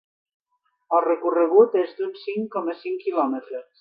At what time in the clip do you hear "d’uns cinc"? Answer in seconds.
1.99-2.49